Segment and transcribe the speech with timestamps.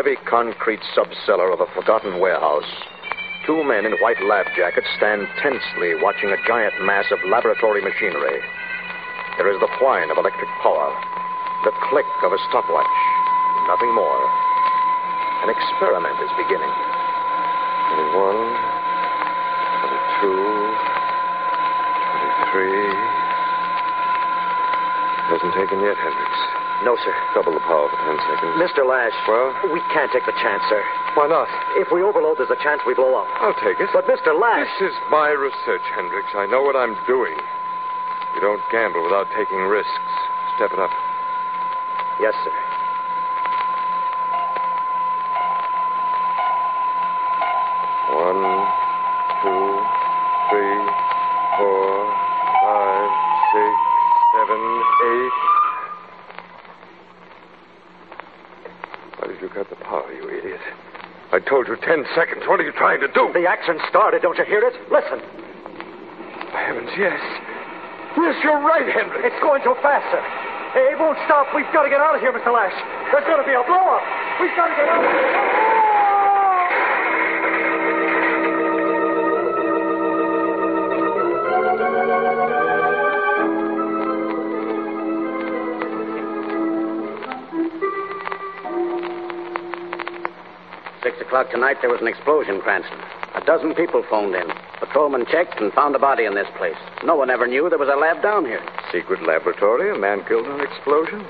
[0.00, 2.72] Heavy concrete subcellar of a forgotten warehouse,
[3.44, 8.40] two men in white lab jackets stand tensely watching a giant mass of laboratory machinery.
[9.36, 10.88] There is the whine of electric power,
[11.68, 12.96] the click of a stopwatch,
[13.68, 14.24] nothing more.
[15.44, 16.72] An experiment is beginning.
[17.92, 18.40] 21,
[20.16, 20.32] 22,
[22.56, 22.72] 23.
[25.28, 26.69] Hasn't taken yet, Hendricks.
[26.84, 27.12] No, sir.
[27.36, 28.56] Double the power for ten seconds.
[28.56, 28.88] Mr.
[28.88, 29.12] Lash.
[29.28, 29.52] Well?
[29.68, 30.80] We can't take the chance, sir.
[31.14, 31.48] Why not?
[31.76, 33.28] If we overload, there's a chance we blow up.
[33.40, 33.90] I'll take it.
[33.92, 34.32] But, Mr.
[34.32, 34.64] Lash.
[34.80, 36.32] This is my research, Hendricks.
[36.34, 37.36] I know what I'm doing.
[38.34, 39.92] You don't gamble without taking risks.
[40.56, 40.90] Step it up.
[42.20, 42.52] Yes, sir.
[48.10, 48.42] One,
[49.42, 49.68] two,
[50.50, 50.80] three,
[51.58, 51.90] four,
[52.64, 53.10] five,
[53.52, 53.74] six,
[54.34, 54.60] seven,
[55.04, 55.38] eight.
[59.18, 60.60] Why did you cut the power, you idiot?
[61.32, 62.40] I told you ten seconds.
[62.48, 63.28] What are you trying to do?
[63.36, 64.22] The action started.
[64.22, 64.72] Don't you hear it?
[64.88, 65.20] Listen.
[66.56, 67.20] Heavens, yes.
[68.16, 69.28] Yes, you're right, Henry.
[69.28, 70.24] It's going too fast, sir.
[70.72, 71.52] Hey, it won't stop.
[71.54, 72.48] We've got to get out of here, Mr.
[72.48, 72.72] Lash.
[73.12, 74.02] There's going to be a blow up.
[74.40, 75.69] We've got to get out of here.
[91.40, 92.98] O'clock tonight, there was an explosion, Cranston.
[93.34, 94.44] A dozen people phoned in.
[94.78, 96.76] Patrolman checked and found a body in this place.
[97.02, 98.60] No one ever knew there was a lab down here.
[98.92, 101.24] Secret laboratory, a man killed in an explosion.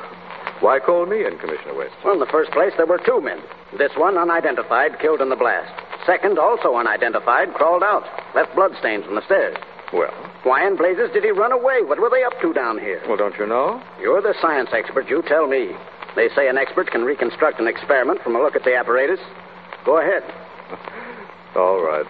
[0.58, 1.94] Why call me in, Commissioner West?
[2.04, 3.38] Well, in the first place, there were two men.
[3.78, 5.70] This one, unidentified, killed in the blast.
[6.04, 8.02] Second, also unidentified, crawled out.
[8.34, 9.56] Left bloodstains on the stairs.
[9.92, 10.10] Well,
[10.42, 11.82] Why in blazes did he run away?
[11.82, 13.00] What were they up to down here?
[13.06, 13.80] well, don't you know?
[14.00, 15.08] You're the science expert.
[15.08, 15.70] You tell me.
[16.16, 19.20] They say an expert can reconstruct an experiment from a look at the apparatus.
[19.84, 20.22] Go ahead.
[21.56, 22.06] All right.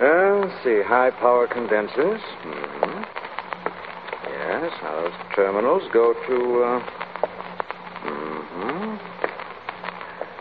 [0.00, 2.20] Uh, let's see, high power condensers.
[2.42, 3.02] hmm
[4.28, 6.62] Yes, those terminals go to.
[6.62, 6.80] Uh...
[8.04, 8.96] hmm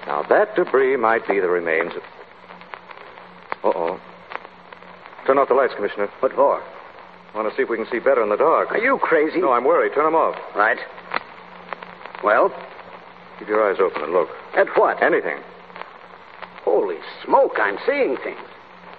[0.07, 2.03] Now, that debris might be the remains of.
[3.63, 3.99] Uh oh.
[5.25, 6.07] Turn off the lights, Commissioner.
[6.19, 6.61] What for?
[7.33, 8.71] Want to see if we can see better in the dark.
[8.71, 9.41] Are you crazy?
[9.41, 9.93] No, I'm worried.
[9.95, 10.35] Turn them off.
[10.55, 10.77] Right.
[12.23, 12.49] Well,
[13.39, 14.29] Keep your eyes open and look.
[14.55, 15.01] at what?
[15.03, 15.37] Anything.
[16.65, 18.41] Holy smoke, I'm seeing things.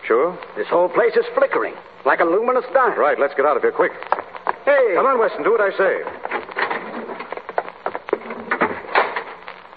[0.06, 0.38] Sure?
[0.56, 2.98] This whole place is flickering, like a luminous dime.
[2.98, 3.92] Right, let's get out of here quick.
[4.64, 4.94] Hey!
[4.94, 5.94] Come on, Weston, do what I say.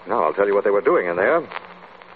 [0.08, 1.46] Now, I'll tell you what they were doing in there.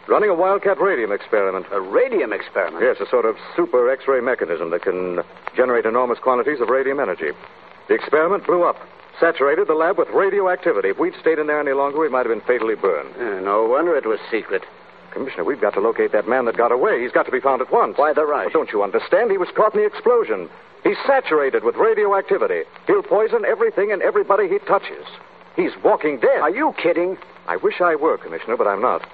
[0.07, 1.67] Running a wildcat radium experiment.
[1.73, 2.83] A radium experiment?
[2.83, 5.21] Yes, a sort of super X ray mechanism that can
[5.57, 7.31] generate enormous quantities of radium energy.
[7.89, 8.77] The experiment blew up,
[9.19, 10.91] saturated the lab with radioactivity.
[10.91, 13.15] If we'd stayed in there any longer, we might have been fatally burned.
[13.17, 14.63] Uh, no wonder it was secret.
[15.15, 17.01] Commissioner, we've got to locate that man that got away.
[17.03, 17.97] He's got to be found at once.
[17.97, 18.47] Why the rush?
[18.47, 19.31] But don't you understand?
[19.31, 20.51] He was caught in the explosion.
[20.83, 22.65] He's saturated with radioactivity.
[22.87, 25.07] He'll poison everything and everybody he touches.
[25.57, 26.41] He's walking dead.
[26.41, 27.17] Are you kidding?
[27.47, 29.09] I wish I were, Commissioner, but I'm not.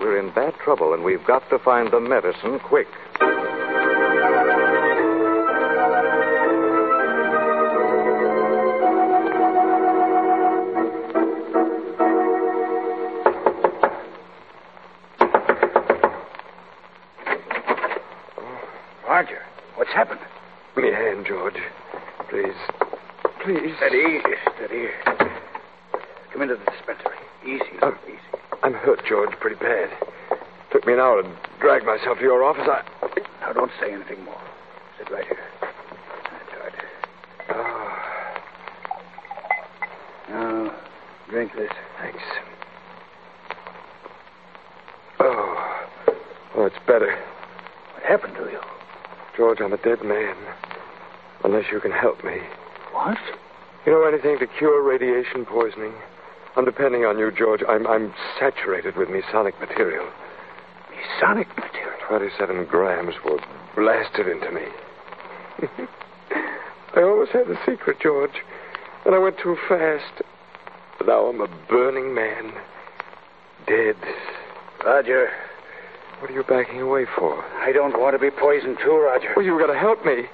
[0.00, 2.88] We're in bad trouble, and we've got to find the medicine quick.
[23.94, 24.22] Please.
[24.56, 24.88] Steady.
[26.32, 27.16] Come into the dispensary.
[27.46, 27.94] Easy, Oh.
[28.08, 28.18] easy.
[28.64, 29.88] I'm hurt, George, pretty bad.
[30.72, 31.28] Took me an hour to
[31.60, 32.66] drag myself to your office.
[32.66, 32.82] I.
[33.40, 34.40] Now, don't say anything more.
[34.98, 35.38] Sit right here.
[35.60, 36.72] That's right.
[37.50, 37.92] Oh,
[40.28, 40.74] Now,
[41.28, 41.70] drink this.
[42.00, 42.22] thanks.
[45.20, 45.86] Oh.
[46.56, 47.16] Oh, it's better.
[47.94, 48.60] What happened to you?
[49.36, 50.34] George, I'm a dead man.
[51.44, 52.40] Unless you can help me.
[52.90, 53.18] What?
[53.86, 55.92] You know anything to cure radiation poisoning?
[56.56, 57.60] I'm depending on you, George.
[57.68, 60.08] I'm, I'm saturated with Masonic material.
[61.20, 61.92] sonic material.
[62.08, 63.38] 27 grams were
[63.74, 64.62] blasted into me.
[66.96, 68.42] I always had the secret, George.
[69.04, 70.22] And I went too fast.
[70.98, 72.52] But now I'm a burning man.
[73.66, 73.96] Dead.
[74.84, 75.28] Roger,
[76.20, 77.42] What are you backing away for?
[77.56, 79.32] I don't want to be poisoned too, Roger.
[79.36, 80.24] Well, you've got to help me.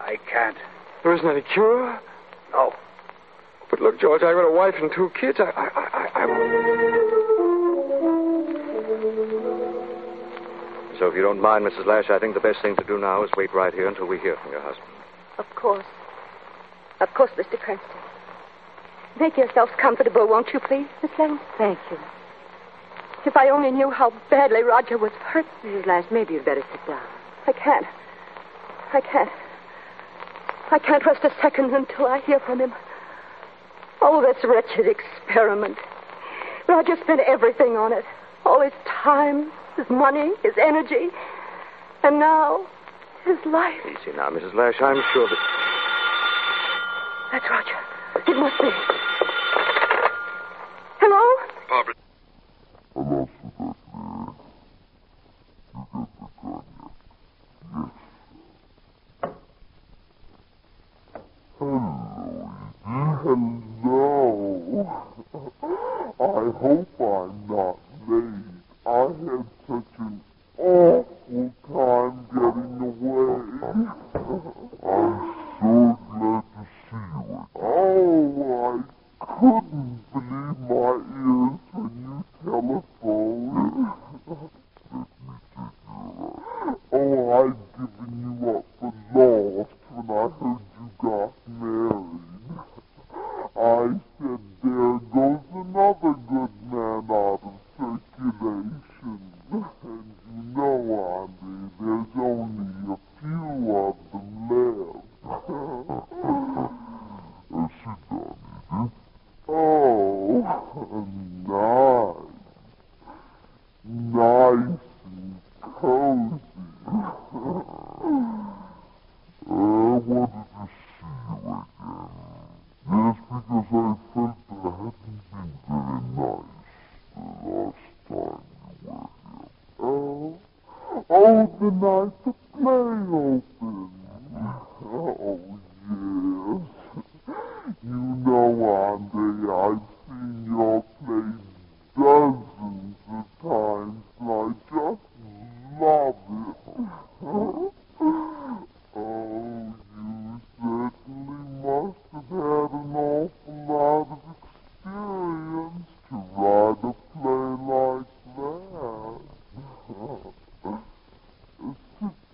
[0.00, 0.56] I can't.
[1.02, 1.98] There isn't any cure.
[2.52, 2.72] No.
[3.70, 5.38] But look, George, I've got a wife and two kids.
[5.40, 6.26] I, I, I, I,
[10.98, 11.84] So if you don't mind, Mrs.
[11.84, 14.18] Lash, I think the best thing to do now is wait right here until we
[14.18, 14.88] hear from your husband.
[15.38, 15.84] Of course.
[17.00, 17.58] Of course, Mr.
[17.58, 18.00] Cranston.
[19.20, 21.38] Make yourselves comfortable, won't you, please, Miss Lane?
[21.58, 21.98] Thank you.
[23.26, 25.46] If I only knew how badly Roger was hurt.
[25.62, 25.86] Mrs.
[25.86, 27.02] Lash, maybe you'd better sit down.
[27.46, 27.86] I can't.
[28.92, 29.30] I can't.
[30.70, 32.72] I can't rest a second until I hear from him.
[34.00, 35.78] Oh, this wretched experiment.
[36.68, 38.04] Roger spent everything on it.
[38.44, 41.08] All his time, his money, his energy.
[42.02, 42.66] And now,
[43.24, 43.80] his life.
[43.84, 44.54] Easy now, Mrs.
[44.54, 44.80] Lash.
[44.80, 45.38] I'm sure that.
[47.32, 47.76] That's Roger.
[48.28, 48.70] It must be.
[51.00, 51.46] Hello?
[51.68, 51.94] Barbara.
[52.94, 53.28] Hello.
[110.46, 110.62] Oh,
[111.48, 111.65] no.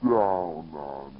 [0.03, 1.19] Sit down, Andy.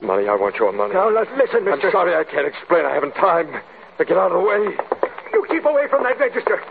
[0.00, 0.94] Money, I want your money.
[0.94, 2.84] Now, let's listen, I'm sorry I can't explain.
[2.86, 3.50] I haven't time.
[3.50, 4.62] Now get out of the way.
[5.32, 6.62] You keep away from that register.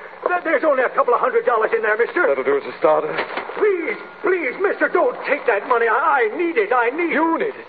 [0.43, 2.27] There's only a couple of hundred dollars in there, mister.
[2.27, 3.11] That'll do as a starter.
[3.59, 5.87] Please, please, mister, don't take that money.
[5.87, 6.71] I, I need it.
[6.71, 7.19] I need it.
[7.19, 7.67] You need it.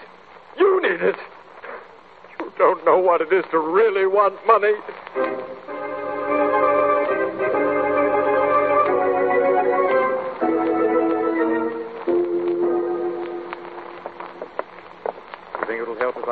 [0.59, 1.19] You need it.
[2.39, 4.75] You don't know what it is to really want money.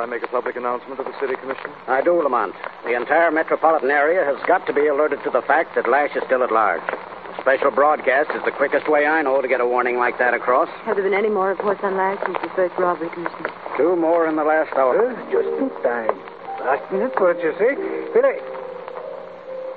[0.07, 1.67] I make a public announcement to the city commission?
[1.91, 2.55] I do, Lamont.
[2.87, 6.23] The entire metropolitan area has got to be alerted to the fact that Lash is
[6.31, 6.87] still at large.
[6.87, 10.31] A special broadcast is the quickest way I know to get a warning like that
[10.31, 10.71] across.
[10.87, 13.51] Have there been any more reports on Lash since the first robbery, Commissioner?
[13.77, 14.95] Two more in the last hour.
[14.95, 16.15] Uh, just in time.
[16.63, 17.75] Last minute, what you say?
[18.15, 18.39] Billy.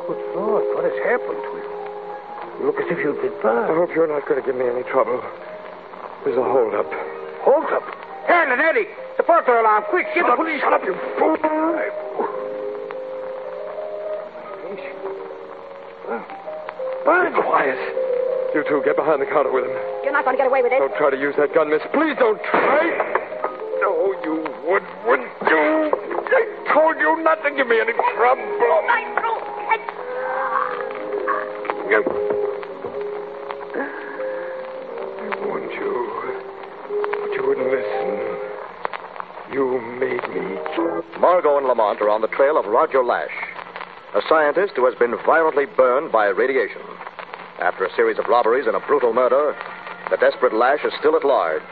[0.05, 1.65] Good Lord, what has happened to you?
[2.61, 4.85] You look as if you'd been I hope you're not going to give me any
[4.93, 5.17] trouble.
[6.21, 6.85] There's a holdup.
[7.49, 7.81] Hold up.
[8.29, 8.93] Helen, Eddie,
[9.29, 9.83] the porter alarm.
[9.89, 10.61] Quick, get the police.
[10.61, 11.37] Shut up, you fool!
[17.05, 17.35] Burned.
[17.35, 17.77] Be quiet.
[18.55, 19.71] You two, get behind the counter with him.
[20.03, 20.79] You're not going to get away with it.
[20.79, 21.81] Don't try to use that gun, miss.
[21.93, 22.81] Please don't try.
[23.79, 25.93] No, you would, wouldn't you?
[25.93, 28.41] I told you not to give me any trouble.
[28.89, 29.09] I
[41.19, 43.35] Margot and Lamont are on the trail of Roger Lash,
[44.15, 46.79] a scientist who has been violently burned by radiation.
[47.59, 49.53] After a series of robberies and a brutal murder,
[50.09, 51.67] the desperate Lash is still at large.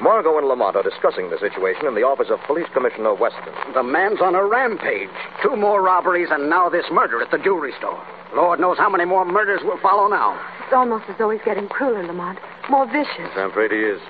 [0.00, 3.52] Margot and Lamont are discussing the situation in the office of Police Commissioner Weston.
[3.74, 5.12] The man's on a rampage.
[5.42, 8.00] Two more robberies and now this murder at the jewelry store.
[8.34, 10.40] Lord knows how many more murders will follow now.
[10.64, 12.38] It's almost as though he's getting crueler, Lamont.
[12.70, 13.28] More vicious.
[13.36, 14.00] I'm afraid he is.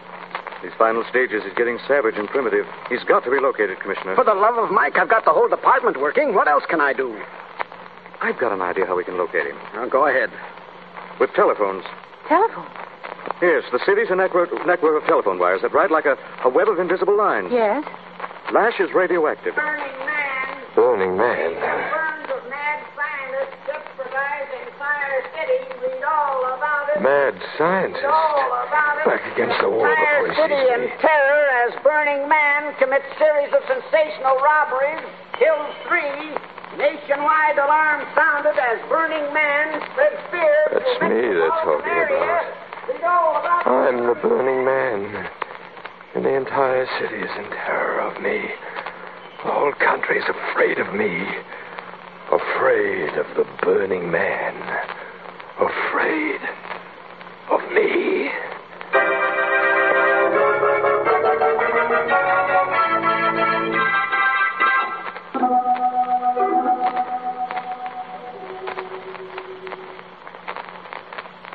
[0.63, 2.67] These final stages, is getting savage and primitive.
[2.91, 4.17] He's got to be located, Commissioner.
[4.17, 6.35] For the love of Mike, I've got the whole department working.
[6.35, 7.15] What else can I do?
[8.21, 9.57] I've got an idea how we can locate him.
[9.75, 10.31] Now, go ahead.
[11.21, 11.85] With telephones.
[12.29, 12.67] Telephone?
[13.41, 16.67] Yes, the city's a network, network of telephone wires that ride like a, a web
[16.69, 17.51] of invisible lines.
[17.53, 17.85] Yes.
[18.53, 19.55] Lash is radioactive.
[19.55, 20.47] Burning man.
[20.75, 21.55] Burning man.
[21.55, 25.71] Burns of mad scientist jeopardizing Fire City.
[25.87, 26.88] Read all about it.
[27.03, 28.03] Mad scientist.
[28.03, 29.05] Read all about it.
[29.07, 30.99] Back against the wall Fire before he City sees in me.
[31.01, 35.05] terror as Burning Man commits series of sensational robberies,
[35.39, 36.35] kills three.
[36.77, 40.59] Nationwide alarm sounded as Burning Man spreads fear.
[40.75, 42.45] That's me they're talking about.
[42.87, 43.71] Read all about it.
[43.71, 45.27] I'm the burning man.
[46.15, 48.43] And the entire city is in terror of me.
[49.45, 51.27] The whole country is afraid of me.
[52.31, 54.55] Afraid of the burning man.
[55.59, 56.41] Afraid
[57.73, 58.29] me.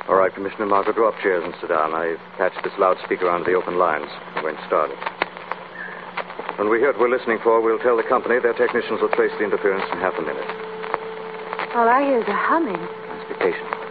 [0.08, 1.94] All right, Commissioner Margot, draw up chairs and sit down.
[1.94, 4.08] I've patched this loudspeaker onto the open lines.
[4.36, 4.98] We're going to start it.
[6.58, 9.32] When we hear what we're listening for, we'll tell the company their technicians will trace
[9.38, 10.46] the interference in half a minute.
[11.74, 12.78] All I hear is a humming.
[12.78, 13.83] Let's be patient.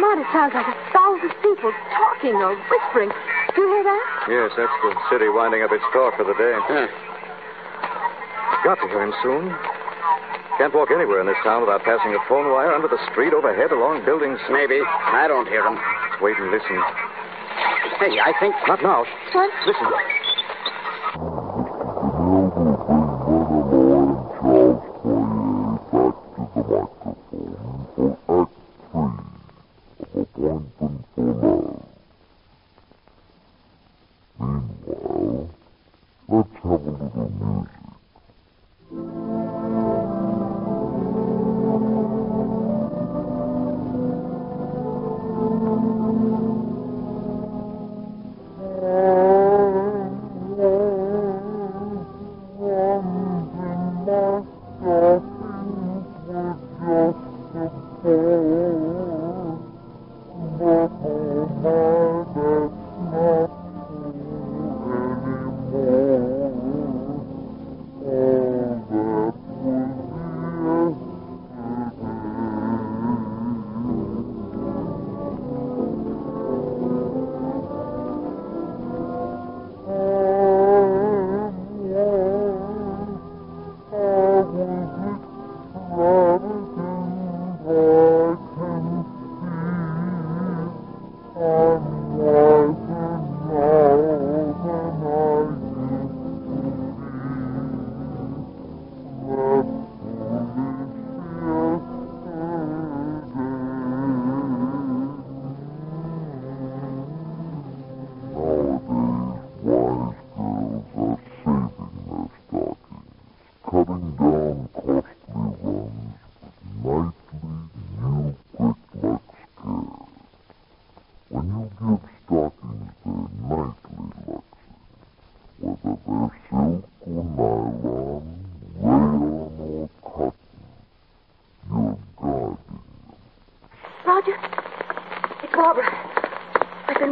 [0.00, 3.12] Lamont, it sounds like a thousand people talking or whispering.
[3.52, 4.06] Do you hear that?
[4.32, 6.56] Yes, that's the city winding up its talk for the day.
[6.56, 6.88] Huh.
[8.64, 9.52] Got to hear him soon.
[10.56, 13.72] Can't walk anywhere in this town without passing a phone wire under the street, overhead,
[13.72, 14.40] along buildings.
[14.48, 14.80] Maybe.
[14.80, 15.76] I don't hear him.
[16.24, 16.80] Wait and listen.
[18.00, 18.56] Hey, I think.
[18.68, 19.04] Not now.
[19.36, 19.52] What?
[19.68, 19.84] Listen.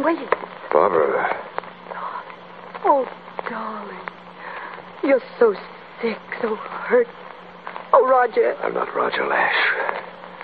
[0.09, 0.71] I've.
[0.71, 1.37] Barbara.
[2.83, 3.07] Oh,
[3.47, 3.99] darling.
[5.03, 5.53] You're so
[6.01, 7.07] sick, so hurt.
[7.93, 8.55] Oh, Roger.
[8.63, 9.53] I'm not Roger Lash.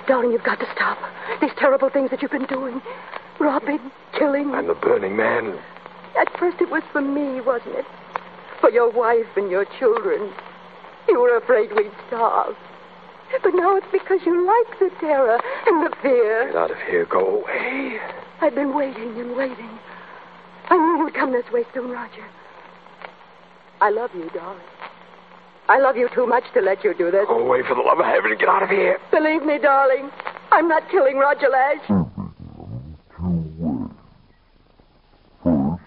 [0.08, 1.00] Darling, you've got to stop.
[1.42, 2.80] These terrible things that you've been doing.
[3.40, 3.80] Robbing,
[4.16, 4.54] killing.
[4.54, 5.58] I'm the burning man.
[6.20, 7.86] At first it was for me, wasn't it?
[8.62, 10.32] For your wife and your children.
[11.08, 12.56] You were afraid we'd starve.
[13.42, 16.48] But now it's because you like the terror and the fear.
[16.48, 17.06] Get out of here.
[17.06, 18.00] Go away.
[18.42, 19.80] I've been waiting and waiting.
[20.70, 22.26] I knew you'd come this way soon, Roger.
[23.82, 24.62] I love you, darling.
[25.68, 27.26] I love you too much to let you do this.
[27.28, 28.32] Go away for the love of heaven.
[28.32, 29.00] and Get out of here.
[29.12, 30.10] Believe me, darling,
[30.52, 31.80] I'm not killing Roger Lash.
[31.88, 32.12] two
[33.58, 33.90] ways.
[35.44, 35.84] First,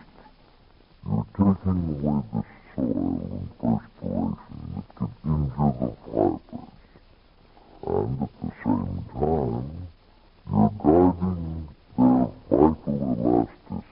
[1.07, 2.43] you're taking away the
[2.75, 6.69] soil and perspiration that could injure the fibers.
[7.87, 9.71] And at the same time,
[10.51, 13.83] you're guarding their quality that lets them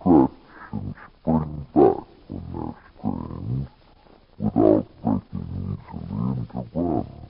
[0.00, 0.30] stretch
[0.72, 3.66] and spring back when they're strained
[4.38, 5.78] without breaking
[6.74, 7.25] easily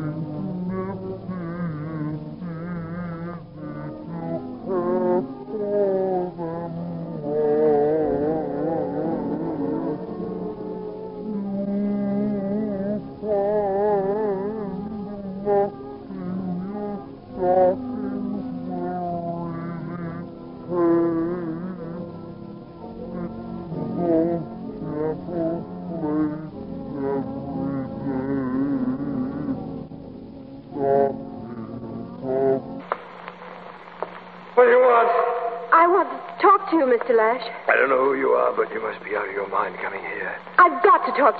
[0.00, 0.39] What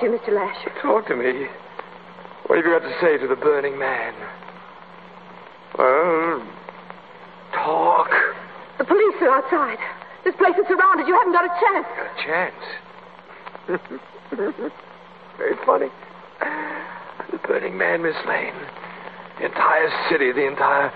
[0.03, 0.33] you, Mr.
[0.33, 0.57] Lash.
[0.83, 1.47] Talk to me.
[2.47, 4.15] What have you got to say to the burning man?
[5.79, 6.43] Well,
[7.53, 8.11] talk.
[8.79, 9.79] The police are outside.
[10.25, 11.07] This place is surrounded.
[11.07, 11.87] You haven't got a chance.
[11.97, 12.63] Got a chance.
[15.39, 15.89] Very funny.
[17.31, 18.55] The burning man, Miss Lane.
[19.39, 20.93] The entire city, the entire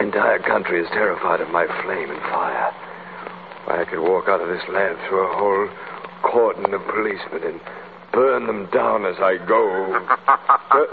[0.00, 2.72] entire country is terrified of my flame and fire.
[3.64, 5.68] Why, I could walk out of this lab through a whole
[6.22, 7.60] cordon of policemen and
[8.14, 9.66] burn them down as I go.
[10.06, 10.86] Uh,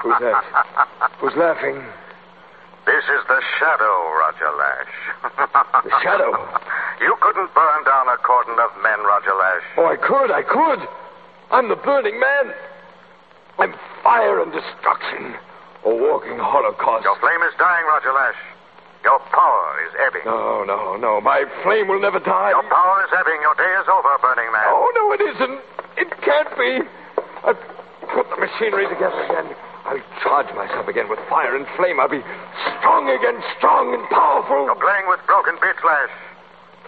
[0.02, 0.42] who's that?
[1.20, 1.84] Who's laughing?
[2.86, 5.84] This is the shadow, Roger Lash.
[5.84, 6.32] The shadow?
[7.00, 9.66] You couldn't burn down a cordon of men, Roger Lash.
[9.76, 10.86] Oh, I could, I could.
[11.50, 12.54] I'm the burning man.
[13.58, 15.34] I'm fire and destruction.
[15.84, 17.02] A walking holocaust.
[17.02, 18.38] Your flame is dying, Roger Lash.
[19.02, 20.22] Your power is ebbing.
[20.24, 21.20] No, no, no.
[21.20, 22.50] My flame will never die.
[22.54, 23.42] Your power is ebbing.
[23.42, 24.64] Your day is over, Burning Man.
[24.70, 25.60] Oh, no, it isn't.
[26.24, 26.80] Can't be.
[27.44, 27.60] I've
[28.16, 29.52] put the machinery together again.
[29.84, 32.00] I'll charge myself again with fire and flame.
[32.00, 32.24] I'll be
[32.80, 34.64] strong again, strong and powerful.
[34.64, 36.08] You're playing with broken bits, Lash.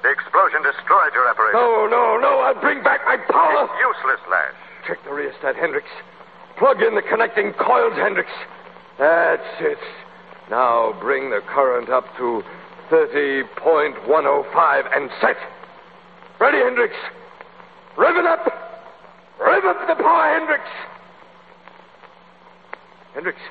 [0.00, 1.60] The explosion destroyed your apparatus.
[1.60, 2.40] No, no, no.
[2.40, 3.68] I'll bring back my power.
[3.68, 4.56] It's useless, Lash.
[4.88, 5.92] Check the rheostat, Hendricks.
[6.56, 8.32] Plug in the connecting coils, Hendricks.
[8.98, 9.78] That's it.
[10.48, 12.42] Now bring the current up to
[12.88, 15.36] 30.105 and set.
[16.40, 16.96] Ready, Hendricks?
[17.98, 18.65] Rev it up.
[19.38, 20.70] Rev up the power, Hendricks.
[23.14, 23.44] Hendricks.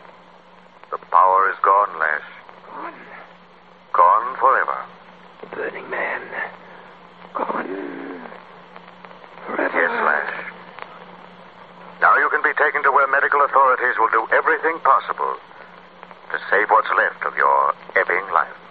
[0.92, 2.30] The power is gone, Lash.
[2.74, 2.94] Gone.
[3.94, 4.78] Gone forever.
[5.42, 6.22] The burning man.
[7.34, 8.26] Gone.
[9.46, 9.78] Forever.
[9.78, 10.46] Yes, Lash.
[12.02, 15.38] Now you can be taken to where medical authorities will do everything possible
[16.32, 18.65] to save what's left of your ebbing life.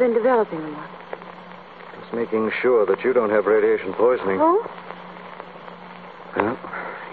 [0.00, 0.90] Been developing, Lamont?
[2.00, 4.40] Just making sure that you don't have radiation poisoning.
[4.40, 4.64] Oh?
[6.36, 6.58] No,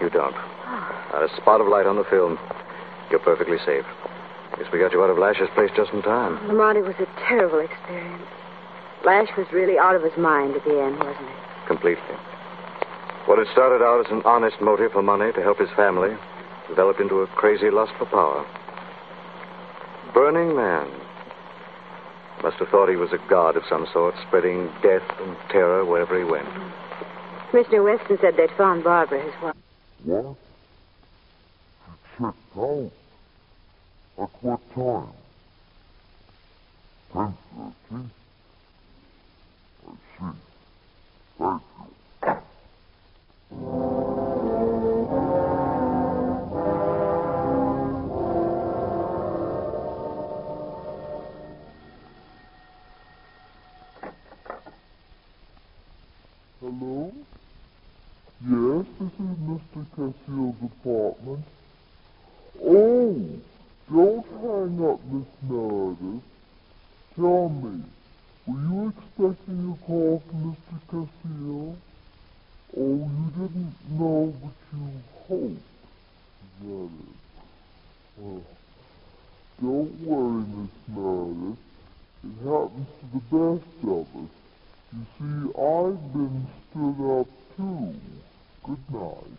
[0.00, 0.34] you don't.
[0.64, 1.12] Ah.
[1.12, 2.38] Not a spot of light on the film.
[3.10, 3.84] You're perfectly safe.
[4.56, 6.40] Guess we got you out of Lash's place just in time.
[6.48, 8.24] Lamont, it was a terrible experience.
[9.04, 11.36] Lash was really out of his mind at the end, wasn't he?
[11.68, 12.16] Completely.
[13.26, 16.16] What had started out as an honest motive for money to help his family
[16.68, 18.44] developed into a crazy lust for power.
[20.14, 20.88] Burning Man.
[22.42, 26.16] Must have thought he was a god of some sort, spreading death and terror wherever
[26.16, 26.48] he went.
[27.50, 29.56] Commissioner Weston said they'd found Barbara, his wife.
[30.04, 30.36] What?
[32.16, 32.90] She checked out.
[34.18, 35.12] At what time?
[37.12, 37.34] Ten
[37.90, 38.10] thirty?
[39.86, 40.38] I see.
[41.38, 41.62] Thank
[43.50, 43.97] you.
[56.60, 57.12] Hello?
[58.44, 59.86] Yes, this is Mr.
[59.94, 61.44] Cassill's apartment.
[62.60, 63.14] Oh,
[63.88, 66.22] don't hang up, Miss Meredith.
[67.14, 67.84] Tell me,
[68.48, 70.76] were you expecting a call from Mr.
[70.90, 71.76] Cassill?
[72.76, 74.84] Oh, you didn't know, but you
[75.28, 75.62] hoped.
[76.42, 77.14] Is that it?
[78.16, 78.42] Well,
[79.62, 81.58] don't worry, Miss Meredith.
[82.24, 84.30] It happens to the best of us.
[84.90, 87.94] You see, I've been stood up too.
[88.64, 89.38] Good night.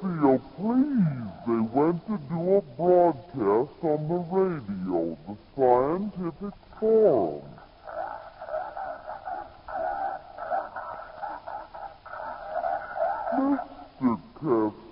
[0.00, 0.40] Please,
[1.46, 7.42] they went to do a broadcast on the radio, the Scientific Forum.
[14.00, 14.20] Mr.
[14.66, 14.87] Uh-uh,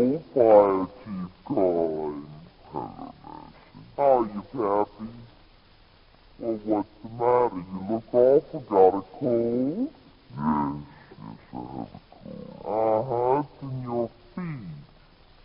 [0.00, 2.26] the old fire chief calling.
[2.72, 3.52] Hello, Nancy.
[3.96, 5.10] How are you, Pappy?
[6.38, 7.56] Well, what's the matter?
[7.56, 8.60] You look awful.
[8.60, 9.90] Got a cold?
[10.36, 10.74] Yes,
[11.10, 12.62] yes, I have a cold.
[12.64, 14.78] Uh-huh, it's in your feet.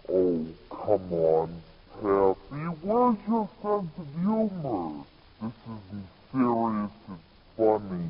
[0.08, 1.50] Oh, come on,
[2.02, 2.62] Pappy.
[2.82, 5.04] Where's your sense of humor?
[5.42, 6.94] This isn't serious.
[7.10, 8.10] It's funny.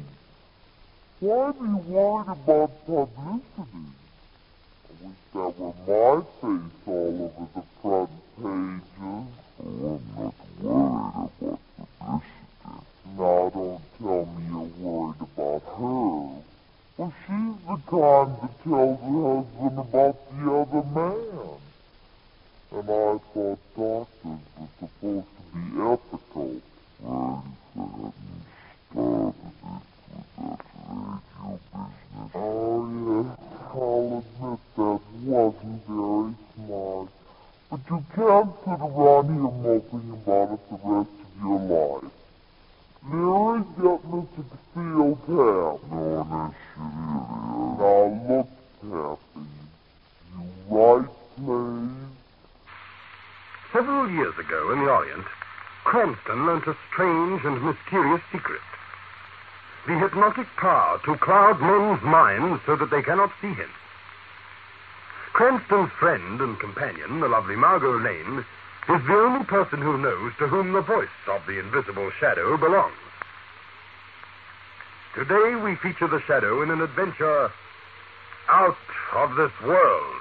[1.22, 3.86] Why be worried about publicity?
[4.86, 9.30] I wish that were my face all over the front pages.
[9.58, 12.26] Oh, I'm not worried about publicity.
[13.18, 16.20] Now, don't tell me you're worried about her.
[16.98, 21.60] Well, she's the kind that tells her husband about the other man.
[22.72, 22.92] And I
[23.34, 26.52] thought doctors were supposed to be ethical.
[27.02, 27.44] Well,
[27.76, 28.14] you hadn't
[28.92, 29.56] started it
[30.12, 32.20] with that radio business.
[32.38, 33.30] Oh, yes,
[33.74, 37.10] I'll admit that wasn't very smart.
[37.70, 42.12] But you can't sit around here moping about it the rest of your life.
[43.08, 44.44] Leary, get Mr.
[44.74, 45.80] Field tap.
[45.92, 46.04] No,
[47.78, 48.48] that's it,
[48.84, 49.46] Now look, Pappy.
[50.34, 52.12] You write plays?
[53.72, 55.28] Several years ago in the Orient,
[55.84, 58.62] Cranston learnt a strange and mysterious secret.
[59.86, 63.70] The hypnotic power to cloud men's minds so that they cannot see him.
[65.34, 68.40] Cranston's friend and companion, the lovely Margot Lane,
[68.90, 72.94] is the only person who knows to whom the voice of the invisible shadow belongs.
[75.14, 77.52] Today we feature the shadow in an adventure
[78.50, 78.78] out
[79.16, 80.15] of this world.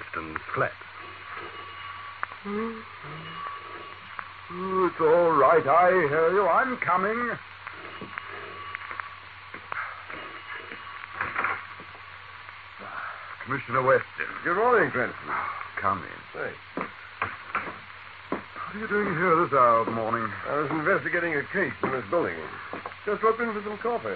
[0.00, 0.72] Lamont Cranston's flat.
[4.52, 5.66] Oh, it's all right.
[5.66, 6.48] I hear you.
[6.48, 7.30] I'm coming.
[13.44, 14.30] Commissioner Weston.
[14.44, 15.30] Good morning, Cranston.
[15.80, 16.20] Come in.
[16.34, 16.50] Say,
[18.30, 20.28] What are you doing here this hour of the morning?
[20.48, 22.36] I was investigating a case in this building.
[23.06, 24.08] Just dropped in for some coffee.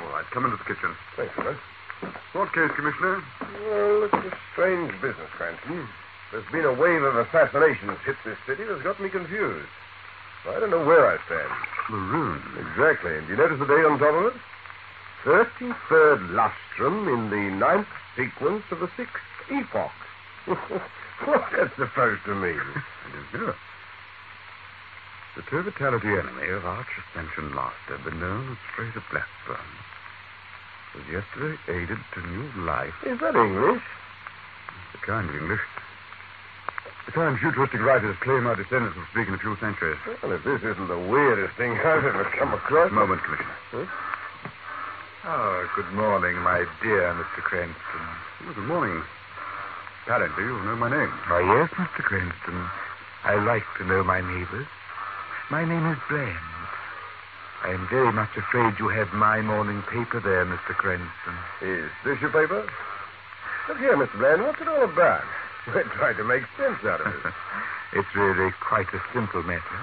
[0.00, 0.94] All right, come into the kitchen.
[1.16, 1.56] Thanks, fella.
[2.32, 3.22] What case, Commissioner?
[3.62, 5.86] Well, it's a strange business, Cranston.
[6.32, 9.68] There's been a wave of assassinations hit this city that's got me confused.
[10.48, 11.52] I don't know where I stand.
[11.90, 12.42] Maroon.
[12.58, 13.16] Exactly.
[13.16, 14.40] And do you notice the date on top of it?
[15.24, 19.92] 33rd lustrum in the ninth sequence of the sixth epoch.
[20.46, 22.58] What's that supposed to mean?
[23.32, 23.54] Yes,
[25.36, 29.64] The turbitality enemy of Arch Ascension Master, been known as Fraser Blackburn,
[30.94, 32.94] was yesterday aided to new life.
[33.04, 33.82] Is that English?
[34.92, 35.60] The kind of English.
[37.06, 39.98] The time futuristic writers claim our descendants will speak in a few centuries.
[40.22, 42.90] Well, if this isn't the weirdest thing I've ever come across.
[42.90, 43.56] Just a moment, Commissioner.
[43.72, 43.86] Huh?
[45.24, 47.42] Oh, good morning, my dear Mr.
[47.42, 48.02] Cranston.
[48.46, 49.02] Good morning.
[50.04, 51.12] Apparently, you know my name.
[51.30, 52.02] Oh, yes, Mr.
[52.02, 52.68] Cranston.
[53.24, 54.66] I like to know my neighbors.
[55.50, 56.51] My name is Bland.
[57.62, 60.74] I am very much afraid you have my morning paper there, Mr.
[60.74, 61.36] Cranston.
[61.62, 62.66] Is this your paper?
[63.68, 64.18] Look here, Mr.
[64.18, 65.22] Bland, what's it all about?
[65.68, 67.32] We're trying to make sense out of it.
[67.92, 69.80] it's really quite a simple matter.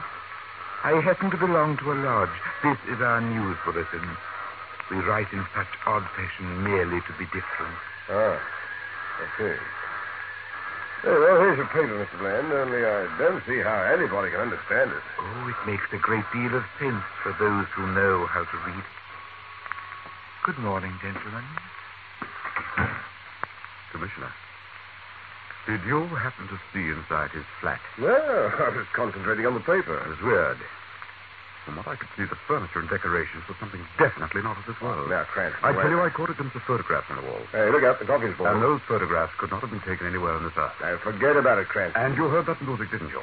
[0.83, 2.35] I happen to belong to a lodge.
[2.63, 4.09] This is our news bulletin.
[4.91, 7.79] We write in such odd fashion merely to be different.
[8.09, 8.41] Ah,
[9.19, 9.55] I see.
[11.01, 12.19] Hey, well, here's your paper, Mr.
[12.19, 15.03] Bland, only I don't see how anybody can understand it.
[15.17, 18.83] Oh, it makes a great deal of sense for those who know how to read.
[20.43, 21.43] Good morning, gentlemen.
[23.91, 24.31] Commissioner,
[25.67, 27.79] did you happen to see inside his flat?
[27.97, 28.11] No,
[28.59, 30.03] I was concentrating on the paper.
[30.03, 30.57] It was weird.
[31.65, 34.79] From what I could see, the furniture and decorations were something definitely not of this
[34.81, 35.09] world.
[35.09, 37.41] Now, Cranston, I tell you, I caught a glimpse of photographs on the wall.
[37.51, 38.57] Hey, look out, the coffee's boiling.
[38.57, 40.73] And those photographs could not have been taken anywhere on this earth.
[40.81, 42.01] Now, forget about it, Cranston.
[42.01, 43.21] And you heard that music, didn't you?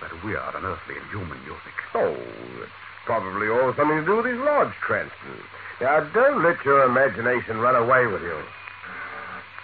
[0.00, 1.74] That weird, unearthly, inhuman music.
[1.94, 2.70] Oh, it's
[3.04, 5.42] probably all something to do with his lodge, Cranston.
[5.80, 8.38] Now, don't let your imagination run away with you.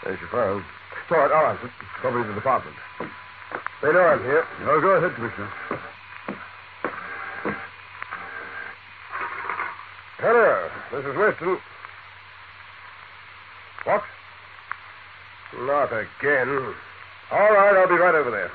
[0.03, 0.65] There's your phone.
[1.11, 1.59] All right, all right.
[2.01, 2.77] Probably the department.
[3.83, 4.45] They know I'm here.
[4.63, 5.51] Oh, go ahead, Commissioner.
[10.25, 11.61] Hello, this is Weston.
[13.85, 14.03] What?
[15.69, 16.49] Not again.
[17.31, 18.51] All right, I'll be right over there.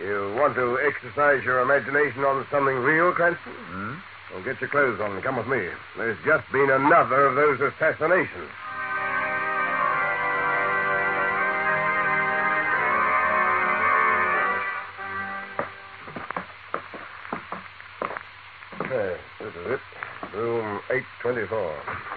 [0.00, 3.52] You want to exercise your imagination on something real, Cranston?
[3.52, 3.94] Hmm?
[4.32, 5.68] Well, get your clothes on and come with me.
[5.98, 8.48] There's just been another of those assassinations.
[21.50, 22.11] Okay,